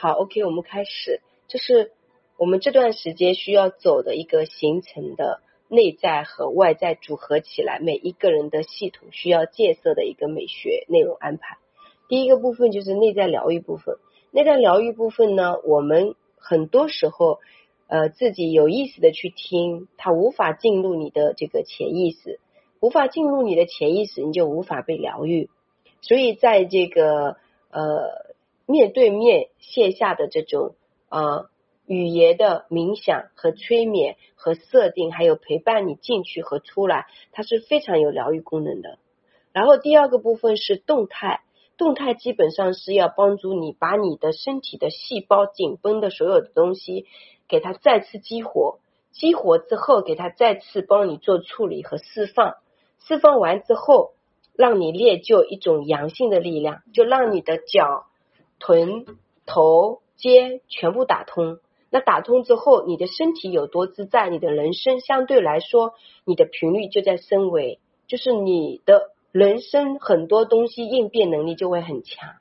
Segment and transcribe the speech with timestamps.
[0.00, 1.92] 好，OK，我们开始，这是
[2.38, 11.58] 我们这段时间需要走的一个形成的内在和外在组合起来，每一个人的系统需要建设的一个美学内容安排。
[12.08, 13.98] 第一个部分就是内在疗愈部分，
[14.30, 17.38] 内在疗愈部分呢，我们很多时候
[17.86, 22.40] 呃自己有意识的去听，它无法进入你的这个潜意识，
[22.80, 25.50] 无法进入你的潜意识，你就无法被疗愈。
[26.00, 27.36] 所以在这个
[27.70, 28.29] 呃。
[28.70, 30.76] 面对面线下的这种
[31.08, 31.48] 呃
[31.86, 38.98] 语言的冥想和催眠和设定，还有陪伴你进去和出来，它是非常有疗愈功能的。
[39.52, 41.40] 然后第二个部分是动态，
[41.76, 47.06] 动态基本上是要帮助你把你的身体的细胞紧绷的所有的东西
[47.48, 48.78] 给它再次激活，
[49.10, 52.54] 激活之后给它再次帮你做处理和释放，
[53.00, 54.12] 释放完之后
[54.54, 58.06] 让你练就一种阳性的力量，就让你的脚。
[58.60, 59.04] 臀、
[59.46, 61.58] 头、肩全部打通，
[61.90, 65.94] 那打通之后，你的身体有多自在，你的人生相对来说，
[66.24, 72.34] 你的频率就在升维，就是你的人生很多东西应变能力就会很强。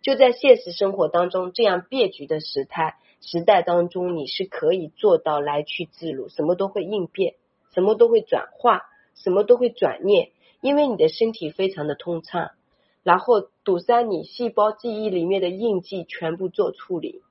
[0.00, 7.34] 就在现实生活当中，这样变局的时态时代当中，你是可以做到来去自如，什么都会应变，
[7.74, 8.82] 什么都会转化，
[9.14, 10.30] 什么都会转念，
[10.60, 12.50] 因为你的身体非常的通畅。
[13.02, 17.22] 然后堵塞你细胞记忆里面的印记，全部做处理。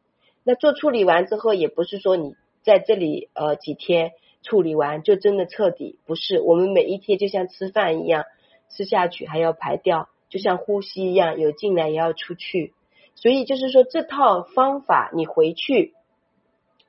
[0.43, 6.41] 那做处理完之后，也不是说你在这里呃几天处理完就真的彻底，不是。
[6.41, 8.23] 我们每一天就像吃饭一样，
[8.69, 12.73] 吃下去还要排掉，就像呼吸一样，有进来也要出去。
[13.13, 15.93] 所以就是说，这套方法你回去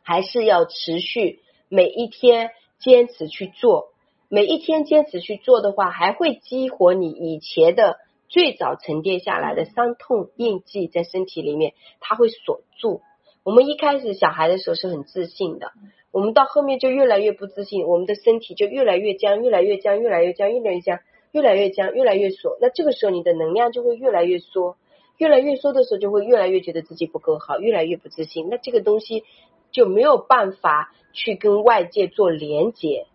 [0.02, 3.92] 还是要持续每一天坚持去做。
[4.28, 7.98] 每一天坚持去做的话，还会激活你以前的。
[8.28, 13.00] 最早沉淀下来的伤痛印记在身体里面，它会锁住。
[13.44, 15.72] 我们一开始小孩的时候是很自信的，
[16.10, 21.00] 我们到后面就越来越不自信，我们的身体就越来越僵，越来越僵，越来越僵，越来越僵，
[21.32, 22.56] 越来越僵，越来越缩。
[22.60, 24.76] 那这个时候你的能量就会越来越缩，
[25.18, 28.48] 越来越缩的时候就会越来越觉得自己不够好，越来越不自信。
[28.48, 29.24] 那这个东西
[29.70, 33.06] 就没有办法去跟外界做连接。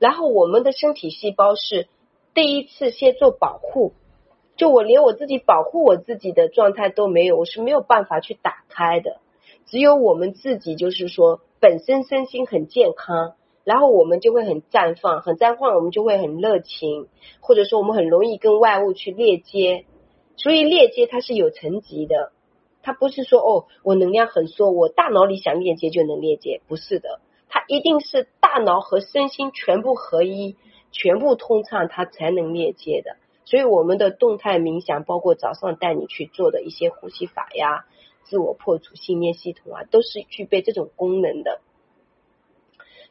[0.00, 1.86] 然后我们的身体细胞是
[2.34, 3.92] 第一次先做保护。
[4.58, 9.20] 就我连我自己保护我自己的状态都没有，我是没有办法去打开的。
[9.66, 17.06] 只有我们自己，就是说本身身心很健康，然后我们就会很绽放，很绽放，我们就会很热情，
[17.40, 19.84] 或者说我们很容易跟外物去链接。
[20.36, 22.32] 所以链接它是有层级的，
[22.82, 30.56] 它不是说哦，我能量很缩，我大脑里想链接就能链接，不是的，它一定是大脑和身心全部合一，
[30.90, 33.16] 全部通畅，它才能链接的。
[33.48, 37.86] 所以我们的动态冥想，包括早上带你去做的一些呼吸法呀、
[38.24, 41.62] 自我破除信念系统啊，都是具备这种功能的。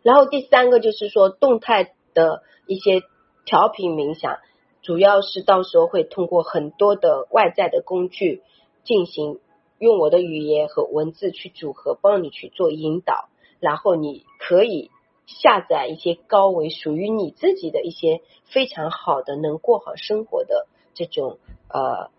[0.04, 3.02] 然后第三个就是说，动态的一些
[3.46, 4.38] 调频冥想，
[4.84, 8.44] 主要是到时候会通过很多的外在的工具
[8.84, 9.40] 进行，
[9.80, 14.92] 用我的语言和文字去组合，帮你去做引导，然后你可以。
[15.28, 21.38] 下载一些高维属于你自己的一些非常好的能过好生活的这种
[21.70, 22.10] 呃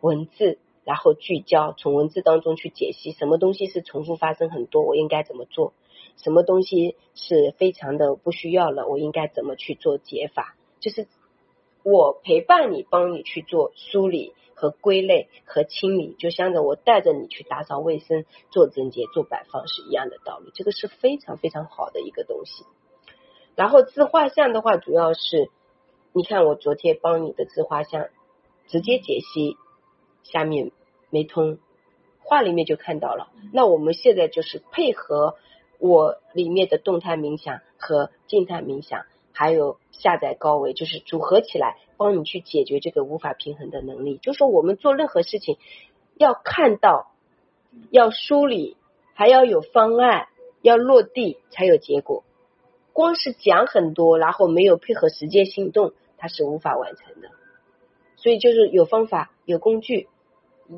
[0.00, 5.72] 文字，然后聚焦从文字当中去解析什么东西是重复发生很多，我应该怎么做？
[6.16, 10.56] 什么东西是非常的不需要了，我应该怎么去做解法？
[10.80, 11.06] 就是
[11.82, 14.34] 我陪伴你，帮你去做梳理。
[14.60, 20.50] 和归类和清理，就像着我带着你去打扫卫生、做整洁、做摆放是一样的道理。
[20.52, 22.64] 这个是非常非常好的一个东西。
[23.54, 25.48] 然后自画像的话，主要是
[26.12, 28.08] 你看我昨天帮你的自画像
[28.66, 29.56] 直接解析，
[30.24, 30.72] 下面
[31.08, 31.58] 没通，
[32.18, 33.28] 画里面就看到了。
[33.52, 35.36] 那我们现在就是配合
[35.78, 39.04] 我里面的动态冥想和静态冥想。
[39.38, 44.18] 还有下载高维，就是组合起来帮你去解决这个无法平衡的能力。
[44.20, 45.58] 就说我们做任何事情
[46.16, 47.12] 要看到，
[47.92, 48.76] 要梳理，
[49.14, 50.26] 还要有方案，
[50.60, 52.24] 要落地才有结果。
[52.92, 57.28] 光是讲很多，然后没有配合实践行动，它是无法完成的。
[58.16, 60.08] 所以就是有方法、有工具，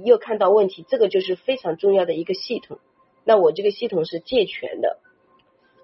[0.05, 2.79] 又看到问题，这个就是非常重要的一个系统。
[3.25, 4.99] 那我这个系统是健全的。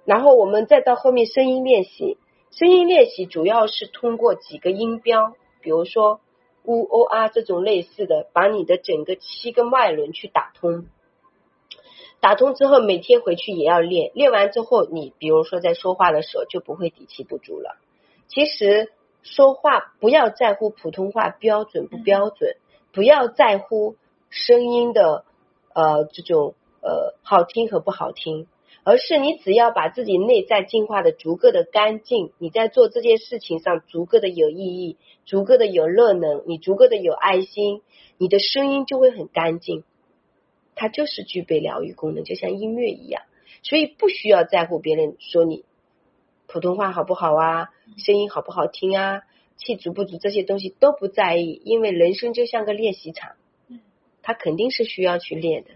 [0.05, 2.19] 然后我们再到后面声音练习。
[2.59, 6.21] 声音练习主要是通过几个音标，比如说
[6.65, 10.87] u o r 这种类似的，把你的整个七个脉轮去打通。
[12.19, 14.11] 打通之后，每天回去也要练。
[14.15, 17.77] 练完之后，你比如说在说话的时候就不会底气不足了。
[18.27, 18.91] 其实
[19.23, 22.57] 说话不要在乎普通话标准不标准，
[22.91, 23.97] 不要在乎
[24.31, 25.27] 声音的
[25.75, 28.49] 呃这种呃好听和不好听，
[28.87, 37.83] 而是你只要把自己内在净化的足够的干净，你在做这件事情上足够的有意义，足够的有热能，你足够的有爱心，
[38.17, 39.83] 你的声音就会很干净，
[40.77, 43.25] 它就是具备疗愈功能，就像音乐一样，
[43.65, 45.65] 所以不需要在乎别人说你
[46.47, 49.23] 普通话好不好啊，声音好不好听啊。
[49.57, 53.33] 气足不足这些东西都不在意，因为人生就像个练习场，
[54.23, 55.71] 它肯定是需要去练的，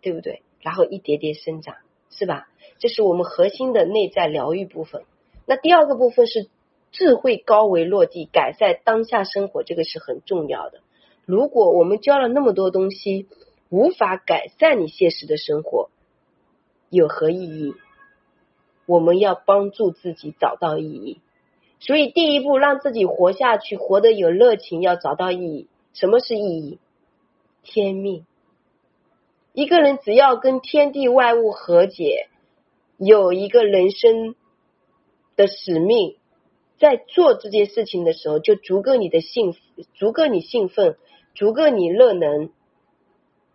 [0.00, 0.40] 对不对？
[0.62, 1.76] 然后一点点生长，
[2.16, 2.48] 是吧？
[2.78, 5.04] 这是我们核心的内在疗愈部分。
[5.46, 6.48] 那第二个部分是
[6.90, 10.80] 智慧高维落地，改善当下生活，这个是很重要的。
[11.24, 13.28] 如果我们教了那么多东西，
[13.68, 15.90] 无法改善你现实的生活，
[16.90, 17.74] 有何意义？
[18.86, 21.20] 我们要帮助自己找到意义。
[21.80, 25.68] 所以，第一步让自己活下去，活得有热情，要找到意义。
[25.92, 26.78] 什么是意义？
[27.62, 28.24] 天命。
[29.56, 32.28] 一个人只要跟天地万物和解，
[32.98, 34.34] 有一个人生
[35.34, 36.18] 的使命，
[36.78, 39.54] 在做这件事情的时候，就足够你的兴，
[39.94, 40.98] 足够你兴奋，
[41.34, 42.50] 足够你乐能。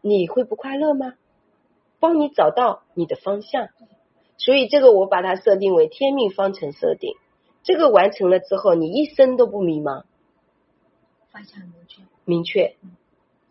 [0.02, 1.14] 你会不快乐吗？
[2.00, 3.68] 帮你找到你的方向。
[4.38, 7.14] 所以，这个我把它设定为天命方程设定。
[7.62, 10.06] 这个完成了之后，你一生都不迷茫，
[11.32, 12.76] 方向明确，明确，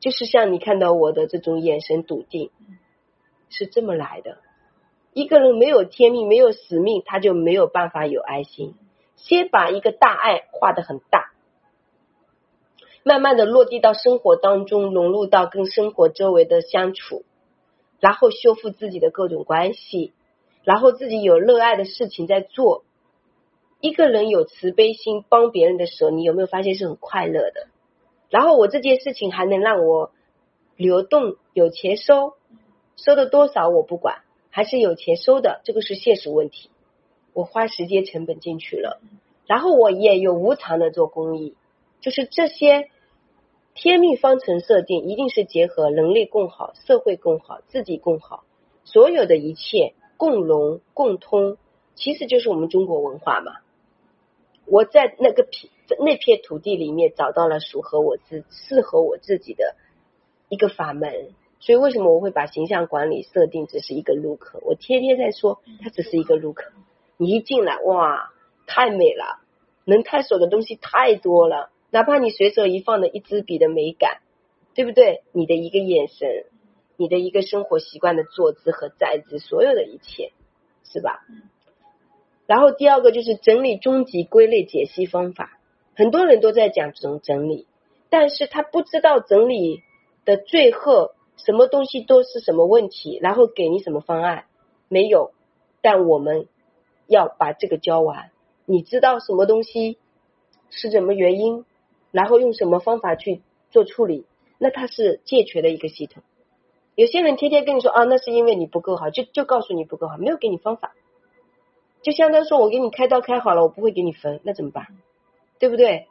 [0.01, 2.51] 就是像你看到我的这种眼神笃定，
[3.51, 4.39] 是这么来的。
[5.13, 8.75] 一个人没有天命，没有使命，他就没有办法有爱心。
[9.17, 11.33] 先把一个大爱画的很大，
[13.03, 17.25] 慢慢的落地到生活当中，融入到跟生活周围的相处，
[17.99, 20.13] 然后修复自己的各种关系，
[20.65, 22.85] 然后自己有热爱的事情在做。
[23.81, 27.67] 一个人有慈悲心帮别人的时候，你有没有发现是很快乐的？
[28.31, 30.13] 然后我这件事情还能让我
[30.77, 32.35] 流动有钱收，
[32.97, 36.71] 收的多少我不管，还是有钱收的，这个是现实问题。
[37.33, 39.01] 我花时间成本进去了，
[39.47, 41.55] 然后我也有无偿的做公益，
[42.01, 42.89] 就是这些
[43.75, 48.45] 天命方程设定一定是结合人类共好、社会共好、自己共好，
[48.85, 51.57] 所有的一切共融共通，
[51.95, 53.59] 其实就是我们中国文化嘛。
[54.67, 55.73] 我在那个片
[56.05, 59.77] 那片土地里面找到了属合我自适合我自己的
[60.49, 64.61] 一个法门，所以为什么我会把形象管理设定只是一个入口？
[64.63, 66.65] 我天天在说它只是一个入口，
[67.17, 68.33] 你一进来哇，
[68.67, 69.41] 太美了，
[69.85, 74.23] 能探索的东西太多了，哪怕你随手一放的一支笔的美感，
[74.75, 75.23] 对不对？
[75.33, 76.47] 你的一个眼神，
[76.97, 80.33] 你的一个生活习惯的坐姿和站姿，所有的一切，
[80.85, 81.21] 是吧？
[82.47, 85.60] 然后第二个就是整理终极归类解析方法，
[86.01, 87.67] 很多人都在讲这种整理，
[88.09, 89.83] 但是他不知道整理
[90.25, 94.47] 的最后什么东西都是什么问题，然后给你什么方案
[94.89, 95.33] 没有，
[95.83, 96.49] 但我们
[97.07, 98.31] 要把这个教完，
[98.65, 99.99] 你知道什么东西
[100.71, 101.67] 是什么原因，
[102.13, 104.25] 然后用什么方法去做处理，
[104.57, 106.23] 那它是健全的一个系统。
[106.95, 110.95] 有些人天天跟你说啊，那是因为你不够好，就就告诉你不够好，没有给你方法。
[112.01, 114.87] 就相当于说，我给你开刀开好了，我不会给你分，那怎么办？
[115.61, 116.09] 对不对？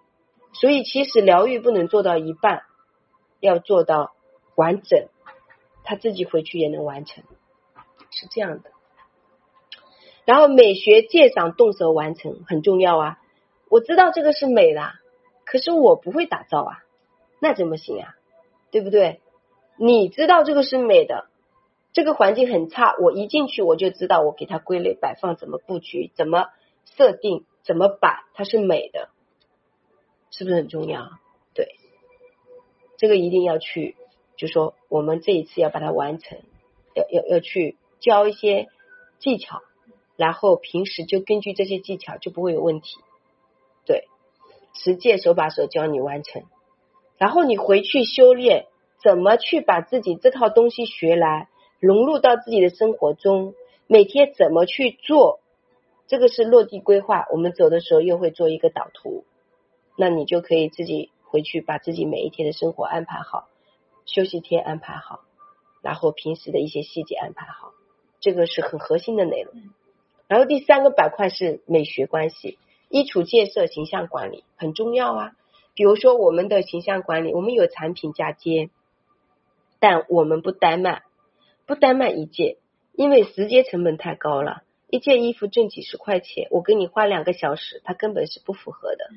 [0.54, 2.64] 所以其实疗愈不能做到一半，
[3.42, 4.14] 要做到
[4.56, 5.10] 完整，
[5.84, 7.24] 他自己回去也能完成，
[8.10, 8.72] 是这样的。
[10.26, 13.20] 然后美学鉴赏动手完成很重要啊！
[13.70, 14.94] 我知道这个是美的，
[15.46, 16.78] 可是我不会打造啊，
[17.40, 18.16] 那怎么行啊？
[18.72, 19.22] 对不对？
[19.78, 21.28] 你知道这个是美的。
[21.92, 26.50] 这个环境很差，我一进去我就知道我给它归类摆放怎么布局怎么
[26.86, 29.10] 设定怎么摆它是美的，
[30.32, 31.10] 是不是很重要？
[31.54, 31.76] 对，
[32.98, 33.96] 这个一定要去，
[34.38, 36.40] 就说我们这一次要把它完成，
[36.96, 38.68] 要要要去教一些
[39.20, 39.62] 技巧，
[40.16, 42.98] 然后平时就根据这些技巧就不会有问题。
[43.86, 44.08] 对，
[44.74, 46.44] 实践手把手教你完成，
[47.18, 48.68] 然后你回去修炼，
[49.04, 51.48] 怎么去把自己这套东西学来。
[51.82, 53.54] 融入到自己的生活中，
[53.88, 55.40] 每天怎么去做？
[56.08, 57.26] 这个是落地规划。
[57.32, 59.24] 我们走的时候又会做一个导图，
[60.00, 63.50] 那你就可以自己回去把自己每一天的生活安排好，
[64.06, 65.26] 休息天安排好，
[65.82, 67.74] 然后平时的一些细节安排好。
[68.22, 69.54] 这个是很核心的内容。
[70.30, 75.32] 然后第三个板块是美学关系，衣橱建设、形象管理很重要啊。
[75.74, 78.70] 比如说我们的形象管理，我们有产品嫁接，
[79.82, 81.04] 但我们不单卖。
[81.66, 82.56] 不单卖一件，
[82.94, 84.64] 因为时间成本太高了。
[84.90, 89.12] 一件衣服挣几十块钱，我给你花两个小时，它根本是不符合的。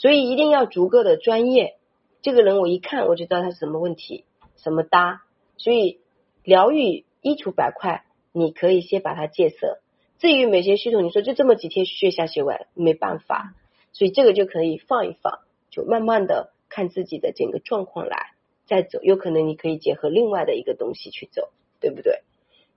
[0.00, 1.76] 所以一定要足够的专业。
[2.22, 4.24] 这个人我一看我就知道他什么问题，
[4.56, 5.20] 什么搭。
[5.58, 6.00] 所以
[6.42, 9.78] 疗愈衣橱板块你可以先把它戒色。
[10.18, 13.54] 至于美学系统，你说就这么几天学下学完，没办法，
[13.92, 15.40] 所以这个就可以放一放，
[15.70, 18.30] 就慢慢的看自己的整个状况来
[18.64, 19.00] 再走。
[19.02, 22.22] 有可能你可以结合另外的一个东西去走，对不对？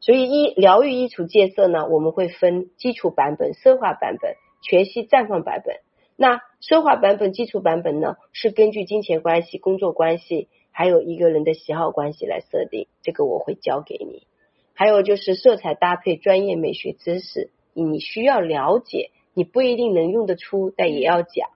[0.01, 5.77] 所以一疗愈衣橱戒色呢，我们会分基础版本、奢华版本、全息绽放版本。
[6.15, 12.87] 那奢华版本、基础版本呢，是根据金钱关系、工作关系，还有一个人的喜好关系来设定。
[13.01, 14.27] 这个我会教给你。
[14.75, 21.49] 还有就是色彩搭配、专业美学知识，你需要了解，你不一定能用得出，但也要讲。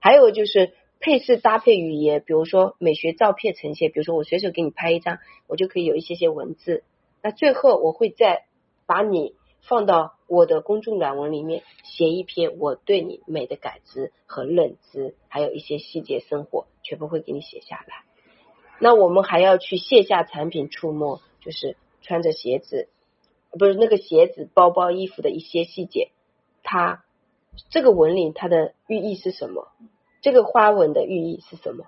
[0.00, 6.84] 还有就是配饰搭配语言，比如说美学照片呈现，比如说我随手给你拍一张，我就可以有一些些文字。
[7.22, 8.44] 那最后我会再
[8.86, 18.04] 把你放到我的公众软文里面，写一篇我对你美的感知和认知，还有一些细节生活，全部会给你写下来。
[18.78, 22.88] 那我们还要去线下产品触摸，就是穿着鞋子，
[23.50, 26.08] 不是那个鞋子、包包、衣服的一些细节，
[26.62, 27.04] 它
[27.68, 29.68] 这个纹理它的寓意是什么？
[30.22, 31.84] 这个花纹的寓意是什么？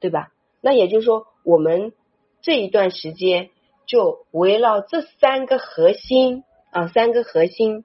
[0.00, 0.32] 对吧？
[0.62, 1.92] 那也就是说，我们
[2.40, 3.50] 这一段时间。
[3.84, 7.84] 就围绕这三个核心啊，三个核心，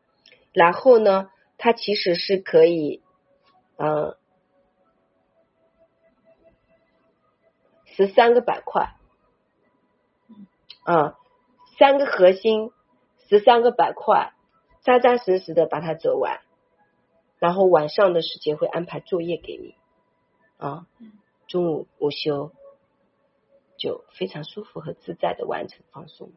[0.52, 1.30] 然后呢，
[1.60, 3.04] 它其实是可以，
[3.76, 4.18] 嗯，
[7.86, 8.96] 十三个板块，
[10.84, 11.20] 啊，
[11.78, 12.72] 三个核心，
[13.30, 14.34] 十三个板块，
[14.82, 16.42] 扎扎实实的把它走完，
[17.38, 19.76] 然后晚上的时间会安排作业给你，
[20.58, 20.88] 啊，
[21.48, 22.52] 中午午休。
[23.80, 26.32] 就非常舒服和自在的完成放松，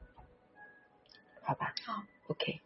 [1.40, 1.72] 好吧？
[1.86, 2.62] 好 okay.